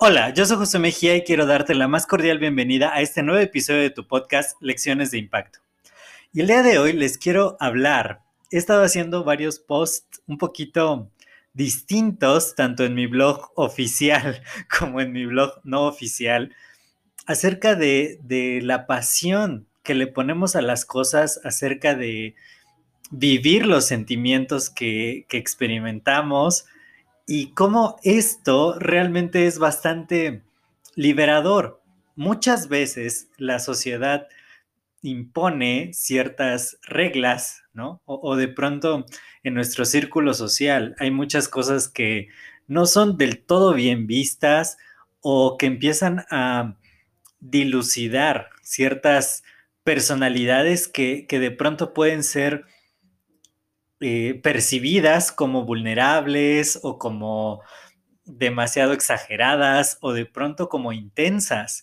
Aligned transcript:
Hola, 0.00 0.32
yo 0.32 0.46
soy 0.46 0.56
José 0.56 0.78
Mejía 0.78 1.16
y 1.16 1.24
quiero 1.24 1.44
darte 1.44 1.74
la 1.74 1.88
más 1.88 2.06
cordial 2.06 2.38
bienvenida 2.38 2.94
a 2.94 3.00
este 3.00 3.22
nuevo 3.22 3.40
episodio 3.40 3.82
de 3.82 3.90
tu 3.90 4.06
podcast 4.06 4.56
Lecciones 4.60 5.10
de 5.10 5.18
Impacto. 5.18 5.58
Y 6.32 6.40
el 6.40 6.46
día 6.46 6.62
de 6.62 6.78
hoy 6.78 6.92
les 6.92 7.18
quiero 7.18 7.56
hablar. 7.58 8.22
He 8.50 8.58
estado 8.58 8.84
haciendo 8.84 9.24
varios 9.24 9.58
posts 9.58 10.22
un 10.26 10.38
poquito 10.38 11.10
distintos, 11.52 12.54
tanto 12.54 12.84
en 12.84 12.94
mi 12.94 13.06
blog 13.06 13.50
oficial 13.56 14.40
como 14.78 15.00
en 15.00 15.12
mi 15.12 15.26
blog 15.26 15.60
no 15.64 15.82
oficial, 15.82 16.54
acerca 17.26 17.74
de, 17.74 18.60
la 18.62 18.86
pasión 18.86 19.66
que 19.82 19.94
le 19.94 20.06
ponemos 20.06 20.54
a 20.54 20.62
las 20.62 20.84
cosas, 20.84 21.40
acerca 21.44 21.94
de 21.94 22.36
vivir 23.10 23.66
los 23.66 23.86
sentimientos 23.86 24.70
que, 24.70 25.26
que 25.28 25.38
experimentamos, 25.38 26.66
y 27.30 27.50
cómo 27.52 27.96
esto 28.04 28.78
realmente 28.78 29.46
es 29.46 29.58
bastante 29.58 30.42
liberador. 30.94 31.82
Muchas 32.16 32.68
veces 32.68 33.28
la 33.36 33.58
sociedad 33.58 34.26
impone 35.02 35.90
ciertas 35.92 36.78
reglas, 36.82 37.64
¿no? 37.74 38.00
O, 38.06 38.34
de 38.34 38.48
pronto 38.48 39.04
en 39.42 39.52
nuestro 39.52 39.84
círculo 39.84 40.32
social 40.32 40.96
hay 40.98 41.10
muchas 41.10 41.48
cosas 41.48 41.88
que 41.88 42.28
no 42.66 42.86
son 42.86 43.18
del 43.18 43.38
todo 43.44 43.74
bien 43.74 44.06
vistas 44.06 44.78
o 45.20 45.58
que 45.58 45.66
empiezan 45.66 46.24
a 46.30 46.76
dilucidar 47.40 48.48
ciertas 48.62 49.44
personalidades 49.84 50.88
que, 50.88 51.26
que 51.28 51.38
de 51.38 51.50
pronto 51.50 51.92
pueden 51.92 52.24
ser 52.24 52.64
eh, 54.00 54.38
percibidas 54.42 55.32
como 55.32 55.64
vulnerables 55.64 56.78
o 56.84 56.98
como 56.98 57.62
demasiado 58.24 58.92
exageradas 58.92 59.98
o 60.00 60.12
de 60.12 60.26
pronto 60.26 60.68
como 60.68 60.92
intensas. 60.92 61.82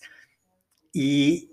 Y 0.94 1.50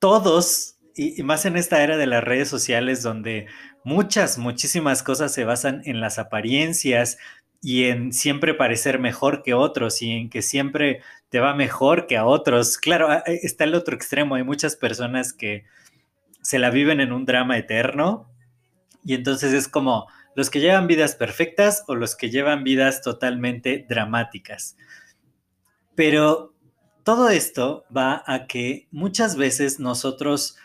todos, 0.00 0.76
y, 0.94 1.22
más 1.22 1.46
en 1.46 1.56
esta 1.56 1.82
era 1.82 1.96
de 1.96 2.06
las 2.06 2.22
redes 2.22 2.48
sociales 2.48 3.02
donde 3.02 3.46
muchas, 3.84 4.36
muchísimas 4.36 5.02
cosas 5.02 5.32
se 5.32 5.44
basan 5.44 5.80
en 5.86 6.00
las 6.00 6.18
apariencias 6.18 7.16
y 7.62 7.84
en 7.84 8.12
siempre 8.12 8.52
parecer 8.52 8.98
mejor 8.98 9.42
que 9.42 9.54
otros 9.54 10.02
y 10.02 10.10
en 10.10 10.28
que 10.28 10.42
siempre 10.42 11.00
te 11.30 11.40
va 11.40 11.54
mejor 11.54 12.06
que 12.06 12.18
a 12.18 12.26
otros. 12.26 12.76
Claro, 12.76 13.08
está 13.24 13.64
el 13.64 13.74
otro 13.74 13.94
extremo, 13.94 14.34
hay 14.34 14.42
muchas 14.44 14.76
personas 14.76 15.32
que 15.32 15.64
se 16.42 16.58
la 16.58 16.70
viven 16.70 17.00
en 17.00 17.12
un 17.12 17.24
drama 17.24 17.56
eterno 17.56 18.31
y 19.04 19.14
entonces 19.14 19.52
es 19.52 19.68
como 19.68 20.06
los 20.34 20.50
que 20.50 20.60
llevan 20.60 20.86
vidas 20.86 21.14
perfectas 21.14 21.84
o 21.88 21.94
los 21.94 22.16
que 22.16 22.30
llevan 22.30 22.64
vidas 22.64 23.02
totalmente 23.02 23.84
dramáticas. 23.88 24.76
Pero 25.94 26.54
todo 27.04 27.28
esto 27.28 27.84
va 27.94 28.22
a 28.26 28.46
que 28.46 28.88
muchas 28.90 29.36
veces 29.36 29.80
nosotros, 29.80 30.56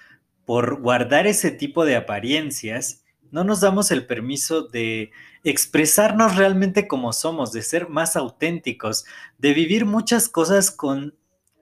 por 0.45 0.81
guardar 0.81 1.27
ese 1.27 1.51
tipo 1.51 1.83
de 1.83 1.95
apariencias, 1.95 3.03
no 3.31 3.43
nos 3.43 3.59
damos 3.59 3.91
el 3.91 4.05
permiso 4.05 4.63
de 4.63 5.11
expresarnos 5.43 6.37
realmente 6.37 6.87
como 6.87 7.11
somos, 7.11 7.51
de 7.51 7.61
ser 7.61 7.89
más 7.89 8.15
auténticos, 8.15 9.05
de 9.37 9.53
vivir 9.53 9.85
muchas 9.85 10.29
cosas 10.29 10.71
con 10.71 11.15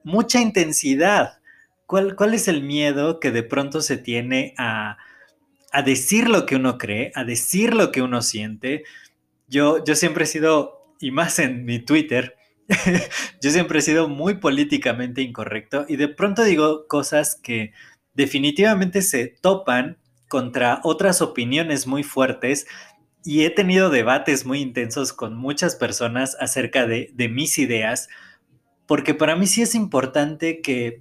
mucha 0.04 0.40
intensidad. 0.40 1.40
¿Cuál, 1.86 2.16
cuál 2.16 2.34
es 2.34 2.48
el 2.48 2.62
miedo 2.62 3.18
que 3.18 3.30
de 3.30 3.42
pronto 3.42 3.80
se 3.80 3.96
tiene 3.96 4.54
a 4.58 4.96
a 5.72 5.82
decir 5.82 6.28
lo 6.28 6.46
que 6.46 6.56
uno 6.56 6.78
cree, 6.78 7.12
a 7.14 7.24
decir 7.24 7.74
lo 7.74 7.92
que 7.92 8.02
uno 8.02 8.22
siente. 8.22 8.84
Yo, 9.48 9.84
yo 9.84 9.94
siempre 9.94 10.24
he 10.24 10.26
sido, 10.26 10.94
y 11.00 11.10
más 11.10 11.38
en 11.38 11.64
mi 11.64 11.78
Twitter, 11.78 12.36
yo 13.42 13.50
siempre 13.50 13.78
he 13.78 13.82
sido 13.82 14.08
muy 14.08 14.34
políticamente 14.34 15.22
incorrecto 15.22 15.84
y 15.88 15.96
de 15.96 16.08
pronto 16.08 16.42
digo 16.42 16.86
cosas 16.88 17.36
que 17.36 17.72
definitivamente 18.14 19.02
se 19.02 19.28
topan 19.28 19.98
contra 20.28 20.80
otras 20.82 21.22
opiniones 21.22 21.86
muy 21.86 22.02
fuertes 22.02 22.66
y 23.24 23.44
he 23.44 23.50
tenido 23.50 23.90
debates 23.90 24.46
muy 24.46 24.60
intensos 24.60 25.12
con 25.12 25.36
muchas 25.36 25.76
personas 25.76 26.36
acerca 26.40 26.86
de, 26.86 27.10
de 27.14 27.28
mis 27.28 27.58
ideas, 27.58 28.08
porque 28.86 29.14
para 29.14 29.36
mí 29.36 29.46
sí 29.46 29.62
es 29.62 29.74
importante 29.74 30.60
que 30.60 31.00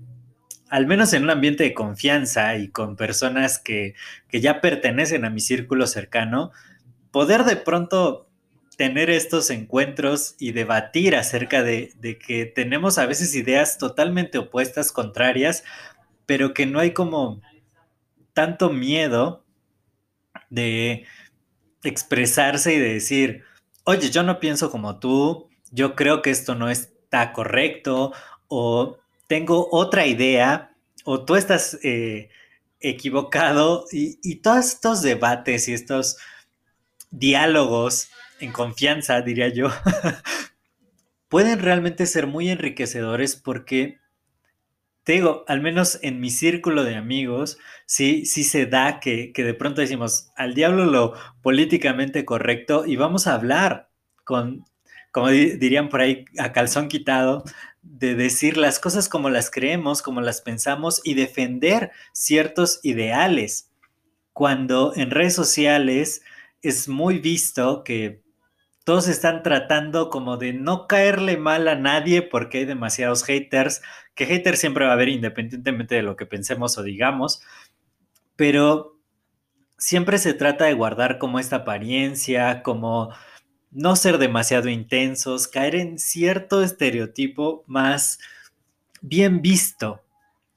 al 0.76 0.88
menos 0.88 1.14
en 1.14 1.24
un 1.24 1.30
ambiente 1.30 1.64
de 1.64 1.74
confianza 1.74 2.58
y 2.58 2.68
con 2.68 2.98
personas 2.98 3.60
que, 3.60 3.96
ya 4.30 4.60
pertenecen 4.60 5.24
a 5.24 5.30
mi 5.30 5.40
círculo 5.40 5.88
cercano, 5.88 6.52
poder 7.12 7.46
de 7.46 7.56
pronto 7.56 8.28
tener 8.76 9.10
estos 9.10 9.52
encuentros 9.52 10.36
y 10.38 10.52
debatir 10.52 11.16
acerca 11.16 11.64
de, 11.64 11.94
de, 12.02 12.18
que 12.18 12.46
tenemos 12.46 12.98
a 12.98 13.06
veces 13.06 13.34
ideas 13.36 13.78
totalmente 13.78 14.38
opuestas, 14.38 14.92
contrarias, 14.92 15.64
pero 16.26 16.54
que 16.54 16.66
no 16.66 16.82
hay 16.82 16.92
como 16.92 17.42
tanto 18.34 18.70
miedo 18.70 19.46
de 20.50 21.06
expresarse 21.86 22.74
y 22.74 22.80
de 22.80 22.96
decir, 22.96 23.44
oye, 23.86 24.10
yo 24.10 24.24
no 24.24 24.42
pienso 24.42 24.70
como 24.72 25.00
tú, 25.00 25.48
yo 25.72 25.96
creo 25.96 26.22
que 26.22 26.32
esto 26.32 26.54
no 26.54 26.70
está 26.70 27.32
correcto, 27.32 28.12
o 28.50 29.00
tengo 29.28 29.68
otra 29.72 30.06
idea 30.06 30.76
o 31.04 31.24
tú 31.24 31.36
estás 31.36 31.80
eh, 31.84 32.30
equivocado 32.80 33.86
y, 33.92 34.36
todos 34.38 34.66
estos 34.66 35.02
debates 35.02 35.68
y 35.68 35.74
estos 35.74 36.18
diálogos 37.12 38.10
en 38.40 38.52
confianza, 38.52 39.22
diría 39.22 39.48
yo, 39.48 39.70
pueden 41.30 41.60
realmente 41.60 42.06
ser 42.06 42.28
muy 42.28 42.50
enriquecedores 42.50 43.36
porque, 43.36 44.00
te 45.04 45.14
digo, 45.14 45.46
al 45.48 45.62
menos 45.62 46.00
en 46.02 46.20
mi 46.20 46.30
círculo 46.30 46.84
de 46.84 46.96
amigos, 46.96 47.58
sí, 47.86 48.26
sí 48.26 48.44
se 48.44 48.66
da 48.66 49.00
que, 49.00 49.32
que 49.32 49.44
de 49.44 49.54
pronto 49.54 49.82
decimos 49.82 50.32
al 50.36 50.54
diablo 50.54 50.86
lo 50.86 51.14
políticamente 51.42 52.26
correcto 52.26 52.86
y 52.86 52.98
vamos 52.98 53.28
a 53.28 53.36
hablar 53.36 53.90
con, 54.24 54.66
como 55.16 55.30
dirían 55.30 55.88
por 55.88 56.02
ahí, 56.02 56.26
a 56.38 56.52
calzón 56.52 56.90
quitado, 56.90 57.46
de 57.82 58.16
decir 58.16 58.58
las 58.58 58.80
cosas 58.80 59.08
como 59.08 59.30
las 59.30 59.50
creemos, 59.50 60.02
como 60.02 60.20
las 60.20 60.42
pensamos 60.42 61.00
y 61.06 61.14
defender 61.14 61.92
ciertos 62.12 62.82
ideales. 62.84 63.72
Cuando 64.34 64.92
en 64.94 65.12
redes 65.12 65.34
sociales 65.34 66.22
es 66.62 66.90
muy 66.90 67.20
visto 67.20 67.86
que 67.86 68.24
todos 68.84 69.08
están 69.08 69.42
tratando 69.42 70.10
como 70.10 70.36
de 70.36 70.52
no 70.52 70.86
caerle 70.86 71.38
mal 71.38 71.70
a 71.70 71.76
nadie 71.76 72.22
porque 72.22 72.58
hay 72.58 72.66
demasiados 72.66 73.24
haters, 73.24 73.82
que 74.16 74.26
haters 74.26 74.60
siempre 74.60 74.84
va 74.84 74.92
a 74.92 74.96
haber 74.96 75.08
independientemente 75.08 75.96
de 75.96 76.04
lo 76.04 76.18
que 76.18 76.26
pensemos 76.26 76.78
o 76.78 76.84
digamos, 76.84 77.42
pero 78.36 79.00
siempre 79.78 80.18
se 80.18 80.34
trata 80.34 80.66
de 80.66 80.74
guardar 80.74 81.20
como 81.20 81.40
esta 81.40 81.56
apariencia, 81.56 82.64
como 82.64 83.14
no 83.76 83.98
ser 83.98 84.18
demasiado 84.18 84.70
intensos, 84.70 85.50
caer 85.50 85.76
en 85.76 86.00
cierto 86.00 86.64
estereotipo 86.64 87.66
más 87.68 88.20
bien 89.02 89.42
visto. 89.42 90.02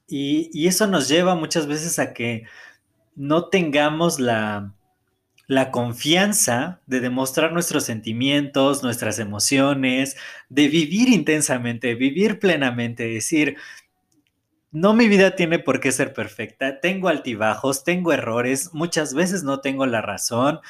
Y, 0.07 0.67
eso 0.67 0.87
nos 0.87 1.09
lleva 1.09 1.35
muchas 1.35 1.67
veces 1.67 1.99
a 1.99 2.13
que 2.13 2.45
no 3.15 3.49
tengamos 3.49 4.19
la, 4.21 4.73
la 5.47 5.69
confianza 5.69 6.79
de 6.87 7.01
demostrar 7.01 7.51
nuestros 7.51 7.83
sentimientos, 7.83 8.83
nuestras 8.83 9.19
emociones, 9.19 10.15
de 10.47 10.69
vivir 10.69 11.09
intensamente, 11.09 11.95
vivir 11.95 12.39
plenamente, 12.39 13.05
decir, 13.05 13.57
no 14.71 14.93
mi 14.93 15.09
vida 15.09 15.35
tiene 15.35 15.59
por 15.59 15.81
qué 15.81 15.91
ser 15.91 16.13
perfecta, 16.13 16.79
tengo 16.79 17.09
altibajos, 17.09 17.83
tengo 17.83 18.13
errores, 18.13 18.73
muchas 18.73 19.13
veces 19.13 19.43
no 19.43 19.59
tengo 19.59 19.85
la 19.85 20.01
razón, 20.01 20.61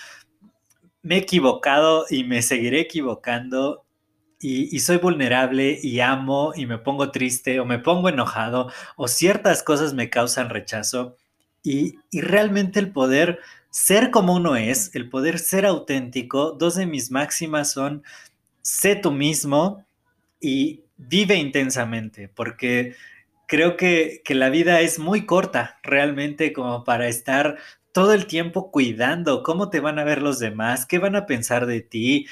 me 1.01 1.15
he 1.15 1.19
equivocado 1.19 2.05
y 2.09 2.23
me 2.23 2.41
seguiré 2.41 2.81
equivocando 2.81 3.85
y, 4.41 4.79
soy 4.79 4.97
vulnerable 4.97 5.79
y 5.81 5.99
amo 5.99 6.53
y 6.55 6.65
me 6.65 6.77
pongo 6.77 7.11
triste 7.11 7.59
o 7.59 7.65
me 7.65 7.79
pongo 7.79 8.07
enojado 8.07 8.71
o 8.95 9.07
ciertas 9.09 9.63
cosas 9.63 9.93
me 9.93 10.09
causan 10.09 10.49
rechazo 10.49 11.17
Y, 11.61 11.99
y 12.09 12.21
realmente 12.21 12.79
el 12.79 12.93
poder 12.93 13.39
ser 13.69 14.11
como 14.11 14.33
uno 14.33 14.55
es, 14.55 14.95
el 14.95 15.09
poder 15.09 15.39
ser 15.39 15.65
auténtico, 15.65 16.53
dos 16.53 16.75
de 16.75 16.85
mis 16.85 17.11
máximas 17.11 17.73
son 17.73 18.03
sé 18.61 18.95
tú 18.95 19.11
mismo 19.11 19.85
y 20.39 20.83
vive 20.97 21.35
intensamente, 21.35 22.29
porque 22.29 22.95
creo 23.45 23.77
que, 23.77 24.21
que, 24.23 24.35
la 24.35 24.49
vida 24.49 24.81
es 24.81 24.99
muy 24.99 25.25
corta 25.25 25.79
realmente 25.83 26.53
como 26.53 26.83
para 26.83 27.07
estar 27.07 27.57
todo 27.99 28.13
el 28.13 28.27
tiempo 28.27 28.71
cuidando 28.71 29.43
cómo 29.43 29.69
te 29.69 29.81
van 29.81 29.99
a 29.99 30.05
ver 30.05 30.21
los 30.21 30.39
demás, 30.39 30.85
qué 30.85 30.99
van 30.99 31.17
a 31.17 31.25
pensar 31.25 31.65
de 31.65 31.81
ti, 31.81 32.27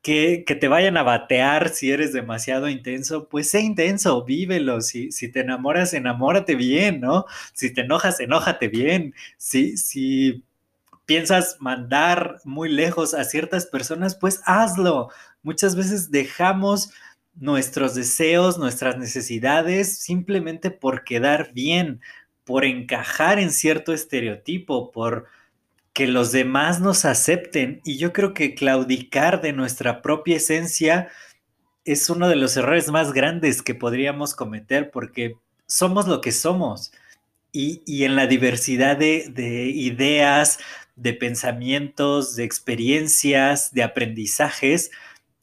que, 0.00 0.42
que 0.46 0.54
te 0.54 0.68
vayan 0.68 0.96
a 0.96 1.02
batear 1.02 1.68
si 1.68 1.90
eres 1.90 2.14
demasiado 2.14 2.66
intenso, 2.70 3.28
pues 3.28 3.50
sé 3.50 3.60
intenso, 3.60 4.24
vívelo. 4.24 4.80
Si, 4.80 5.12
si 5.12 5.30
te 5.30 5.40
enamoras, 5.40 5.92
enamórate 5.92 6.54
bien, 6.54 7.02
¿no? 7.02 7.26
Si 7.52 7.74
te 7.74 7.82
enojas, 7.82 8.20
enójate 8.20 8.68
bien. 8.68 9.12
Si, 9.36 9.76
si 9.76 10.44
piensas 11.04 11.58
mandar 11.60 12.40
muy 12.44 12.70
lejos 12.70 13.12
a 13.12 13.24
ciertas 13.24 13.66
personas, 13.66 14.14
pues 14.14 14.40
hazlo. 14.46 15.10
Muchas 15.42 15.76
veces 15.76 16.10
dejamos 16.10 16.88
nuestros 17.34 17.94
deseos, 17.94 18.56
nuestras 18.56 18.96
necesidades, 18.96 19.98
simplemente 19.98 20.70
por 20.70 21.04
quedar 21.04 21.52
bien, 21.52 22.00
por 22.46 22.64
encajar 22.64 23.38
en 23.38 23.50
cierto 23.50 23.92
estereotipo, 23.92 24.92
por 24.92 25.26
que 25.92 26.06
los 26.06 26.30
demás 26.30 26.80
nos 26.80 27.04
acepten. 27.04 27.80
Y 27.84 27.98
yo 27.98 28.12
creo 28.12 28.32
que 28.34 28.54
claudicar 28.54 29.42
de 29.42 29.52
nuestra 29.52 30.00
propia 30.00 30.36
esencia 30.36 31.08
es 31.84 32.08
uno 32.08 32.28
de 32.28 32.36
los 32.36 32.56
errores 32.56 32.90
más 32.90 33.12
grandes 33.12 33.62
que 33.62 33.74
podríamos 33.74 34.34
cometer 34.34 34.90
porque 34.90 35.36
somos 35.66 36.06
lo 36.06 36.20
que 36.20 36.32
somos. 36.32 36.92
Y, 37.52 37.82
y 37.84 38.04
en 38.04 38.14
la 38.14 38.26
diversidad 38.26 38.96
de, 38.96 39.28
de 39.30 39.66
ideas, 39.66 40.58
de 40.94 41.14
pensamientos, 41.14 42.36
de 42.36 42.44
experiencias, 42.44 43.72
de 43.72 43.82
aprendizajes, 43.82 44.90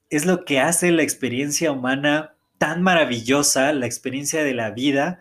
es 0.10 0.26
lo 0.26 0.46
que 0.46 0.60
hace 0.60 0.92
la 0.92 1.04
experiencia 1.04 1.72
humana 1.72 2.36
tan 2.60 2.82
maravillosa, 2.82 3.74
la 3.74 3.88
experiencia 3.88 4.44
de 4.44 4.54
la 4.54 4.72
vida, 4.72 5.20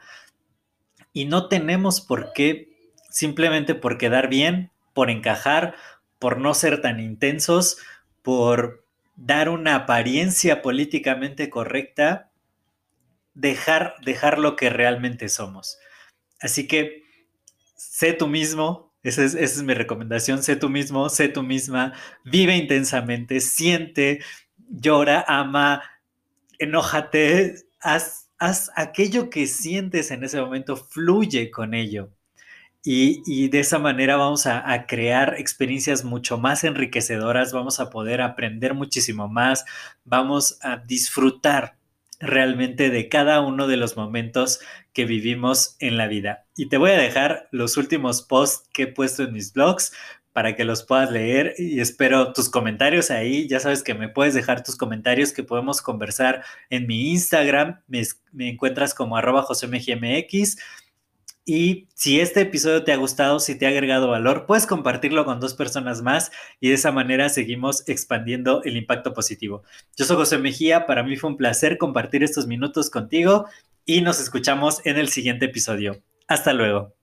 y 1.13 1.27
no 1.27 1.49
tenemos 1.49 2.01
por 2.01 2.33
qué, 2.33 2.73
simplemente 3.11 3.75
por 3.75 3.99
quedar 3.99 4.29
bien, 4.29 4.71
por 4.95 5.11
encajar, 5.11 5.75
por 6.19 6.39
no 6.39 6.55
ser 6.55 6.81
tan 6.81 7.01
intensos, 7.01 7.79
por 8.23 8.85
dar 9.17 9.49
una 9.49 9.75
apariencia 9.75 10.63
políticamente 10.63 11.51
correcta, 11.51 12.31
dejar, 13.35 13.95
dejar 14.05 14.39
lo 14.39 14.57
que 14.57 14.71
realmente 14.71 15.29
somos. 15.29 15.79
Así 16.41 16.67
que 16.67 17.03
sé 17.75 18.13
tú 18.13 18.27
mismo, 18.27 18.93
esa 19.03 19.25
es, 19.25 19.35
esa 19.35 19.61
es, 19.61 19.63
mi 19.63 19.75
recomendación, 19.75 20.43
sé 20.43 20.57
tú 20.57 20.69
mismo, 20.69 21.09
sé 21.09 21.29
tú 21.29 21.43
misma, 21.43 21.93
vive 22.25 22.57
intensamente, 22.57 23.41
siente, 23.41 24.21
llora, 24.69 25.25
ama, 25.27 25.83
enójate, 26.59 27.57
haz, 27.81 28.29
haz 28.43 28.71
aquello 28.75 29.31
que 29.31 29.47
sientes 29.47 30.11
en 30.11 30.25
ese 30.25 30.41
momento, 30.41 30.77
fluye 30.77 31.51
con 31.51 31.75
ello. 31.75 32.11
Y, 32.85 33.49
de 33.49 33.61
esa 33.61 33.79
manera 33.79 34.17
vamos 34.17 34.47
a, 34.47 34.73
a, 34.73 34.87
crear 34.87 35.37
experiencias 35.39 36.03
mucho 36.03 36.37
más 36.37 36.65
enriquecedoras, 36.65 37.53
vamos 37.53 37.79
a 37.79 37.91
poder 37.91 38.21
aprender 38.21 38.75
muchísimo 38.75 39.29
más, 39.29 39.65
vamos 40.05 40.59
a 40.63 40.79
disfrutar 40.79 41.77
realmente 42.19 42.91
de 42.91 43.09
cada 43.09 43.41
uno 43.41 43.69
de 43.69 43.77
los 43.77 43.97
momentos 43.97 44.59
que 44.93 45.05
vivimos 45.05 45.77
en 45.79 45.97
la 45.97 46.09
vida. 46.09 46.47
Y 46.57 46.67
te 46.67 46.77
voy 46.77 46.91
a 46.91 46.99
dejar 46.99 47.49
los 47.53 47.77
últimos 47.77 48.23
posts 48.23 48.69
que 48.73 48.85
he 48.85 48.87
puesto 48.89 49.23
en 49.23 49.33
mis 49.33 49.53
blogs 49.53 49.93
para 50.33 50.57
que 50.57 50.65
los 50.65 50.83
puedas 50.83 51.11
leer 51.11 51.55
y 51.59 51.81
espero 51.81 52.33
tus 52.33 52.49
comentarios 52.49 53.11
ahí. 53.11 53.47
Ya 53.49 53.61
sabes 53.61 53.83
que 53.83 53.95
me 53.95 54.09
puedes 54.09 54.35
dejar 54.35 54.63
tus 54.63 54.77
comentarios 54.77 55.33
que 55.33 55.43
podemos 55.43 55.83
conversar 55.83 56.43
en 56.71 56.87
mi 56.87 57.11
Instagram. 57.11 57.81
Me, 57.87 58.03
encuentras 58.39 58.95
como 58.95 59.17
arroba 59.17 59.43
josemgmx. 59.43 60.57
Y 61.45 61.89
si 61.95 62.21
este 62.21 62.43
episodio 62.43 62.85
te 62.85 62.93
ha 62.93 62.97
gustado, 62.97 63.41
si 63.41 63.59
te 63.59 63.67
ha 63.67 63.71
agregado 63.71 64.09
valor, 64.09 64.47
puedes 64.47 64.65
compartirlo 64.65 65.25
con 65.25 65.41
dos 65.41 65.55
personas 65.55 66.01
más 66.01 66.31
y 66.61 66.69
de 66.69 66.75
esa 66.75 66.93
manera 66.93 67.29
seguimos 67.31 67.89
expandiendo 67.89 68.63
el 68.63 68.77
impacto 68.77 69.13
positivo. 69.13 69.65
Yo 69.97 70.05
soy 70.05 70.17
José 70.17 70.39
Mejía, 70.39 70.87
para 70.87 71.03
mí 71.03 71.17
fue 71.17 71.31
un 71.31 71.37
placer 71.37 71.79
compartir 71.79 72.23
estos 72.23 72.47
minutos 72.47 72.91
contigo 72.91 73.47
y 73.85 74.03
nos 74.03 74.21
escuchamos 74.21 74.87
en 74.87 74.99
el 74.99 75.09
siguiente 75.09 75.47
episodio. 75.47 76.01
Hasta 76.29 76.53
luego. 76.53 77.02